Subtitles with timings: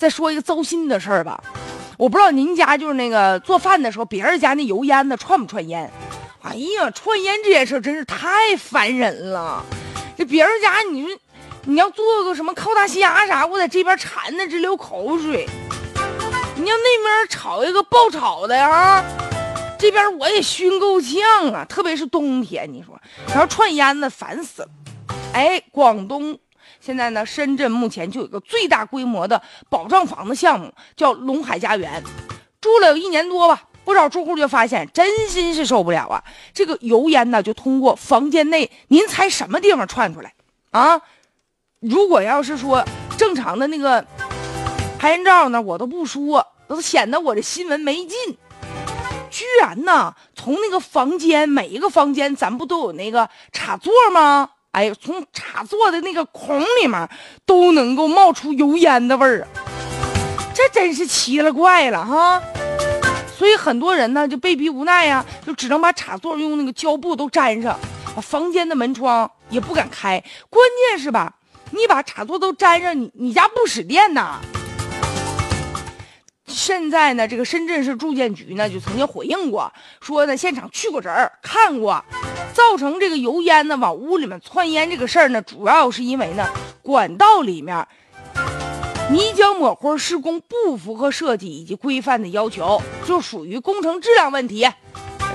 [0.00, 1.38] 再说一个糟心的事儿吧，
[1.98, 5.92] 我不知道您家就是那个做饭的时候，别人家那油烟子串不串烟？
[6.40, 9.62] 哎呀，串烟这件事真是太烦人了。
[10.16, 11.14] 这别人家你说
[11.66, 15.46] 你要做个什么烤大虾啥，我在这边馋的直流口水。
[16.56, 19.04] 你要那边炒一个爆炒的啊，
[19.78, 22.98] 这边我也熏够呛啊，特别是冬天，你说，
[23.28, 24.68] 然后串烟子烦死了。
[25.34, 26.38] 哎，广东。
[26.80, 32.02] 现在呢，深圳目前就有个最大规模的保障房的项目，叫龙海家园，
[32.60, 36.24] 住了有一年多吧，不少住户就发现，真心是受不了啊！
[36.54, 40.32] 这个油烟呢，就通过房间内，您猜什么地方窜出来
[40.70, 41.00] 啊？
[41.80, 42.84] 如果要是说
[43.16, 44.04] 正常的那个
[44.98, 48.38] 拍人照呢，我都不说，都显得我这新闻没劲。
[49.30, 54.50] 居然呢，从那个房间，每一个房间，咱不都有那个插座吗？
[54.72, 57.08] 哎，从插座的那个孔里面
[57.44, 59.46] 都能够冒出油烟的味儿！
[60.54, 62.40] 这真是奇了怪了哈！
[63.36, 67.76] 所以很多人呢就被逼无奈呀，就只能把插座用那个胶布都粘上，
[68.14, 70.22] 把房间的门窗也不敢开。
[70.48, 71.34] 关键是吧，
[71.70, 74.38] 你把插座都粘上，你你家不使电呐？
[76.46, 82.04] 现在呢，这个深圳市住建局呢就曾经回应过，说呢现场去过人儿看过，
[82.52, 86.48] 造成这个油烟呢往屋里面窜烟这个事儿呢，主要是因为呢
[86.82, 87.86] 管道里面
[89.10, 94.68] 泥浆抹灰施工不符合设计以及规范的要求，就属于工程质量问题。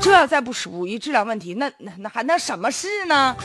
[0.00, 3.36] 这再不属于质量问题，那那那还那什么事呢？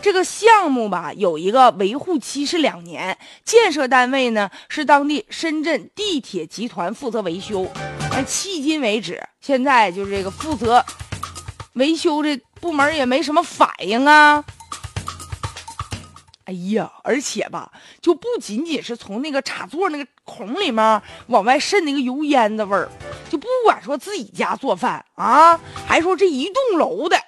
[0.00, 7.66] 这个项目吧，有一个维护期是两年，建设单位呢是当地深圳地铁集团负责维修。
[8.10, 10.84] 但迄今为止，现在就是这个负责
[11.74, 14.44] 维修的部门也没什么反应啊。
[16.44, 22.88] 哎呀，而且吧，就不仅仅是从那个插座那个孔里面往外渗那个油烟的味儿，
[23.28, 27.18] 就不管说自己家做饭啊，还说这一栋楼的。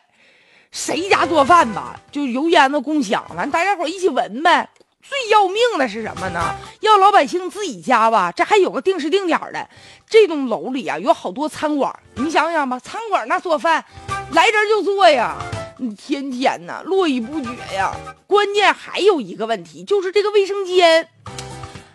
[0.73, 4.71] 谁家做饭吧，就油烟子共享，完大家伙一起闻呗。
[5.03, 6.55] 最要命的是什么呢？
[6.81, 9.69] 要老百姓自己家吧，这还有个定时定点的。
[10.09, 13.85] 这栋楼里啊，有好多餐馆，你想想吧，餐馆那做饭，
[14.33, 15.37] 来人就做呀，
[15.79, 17.93] 你天天呐络绎不绝呀。
[18.27, 21.09] 关键还有一个问题，就是这个卫生间，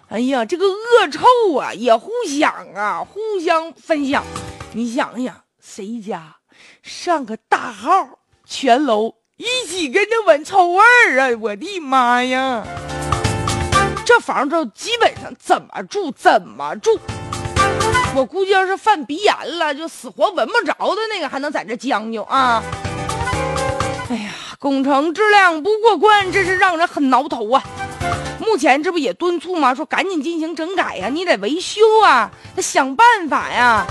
[0.09, 4.23] 哎呀，这个恶臭啊，也互相啊，互相分享。
[4.73, 6.35] 你想想，谁家
[6.83, 8.19] 上个大号？
[8.47, 11.37] 全楼一起跟着闻臭味儿啊！
[11.41, 12.63] 我的妈呀，
[14.05, 16.99] 这房子基本上怎么住怎么住。
[18.15, 22.63] 我估计要是犯鼻炎了，就死活闻不着的那个，还能在这将就啊？
[24.09, 27.61] 哎呀，工程质量不过关，真是让人很挠头啊！
[28.39, 29.75] 目前这不也敦促吗？
[29.75, 33.85] 说赶紧进行整改呀，你得维修啊，得想办法呀。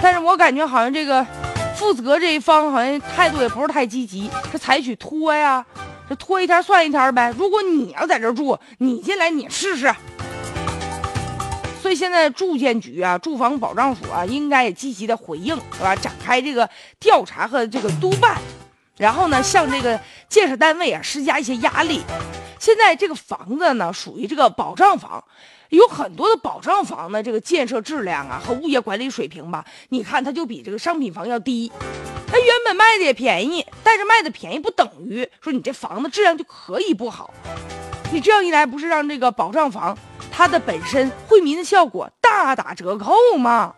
[0.00, 1.26] 但是我感觉好像这个。
[1.74, 5.64] 负责这一方好像态度也不是太积极，是采取拖呀，
[6.08, 7.34] 这拖一天算一天呗。
[7.36, 9.92] 如果你要在这住，你进来你试试。
[11.82, 15.96] 所以现在住建局啊、住房保障署啊，应该也积极的回应，是吧？
[15.96, 16.68] 展开这个
[17.00, 18.40] 调查和这个督办，
[18.96, 22.00] 然后呢，向这个建设单位啊施加一些压力。
[22.60, 25.22] 现在这个房子呢，属于这个保障房。
[25.70, 31.72] 有很多的保障房呢，这个建设质量啊和物业管理水平吧，你看它就比这个商品房要低。
[32.28, 37.34] 它原本卖的也便宜，但是卖的便宜不等于说你这房子质量就可以不好。
[38.12, 39.96] 你这样一来，不是让这个保障房
[40.32, 43.74] 它的本身惠民的效果大打折扣嘛？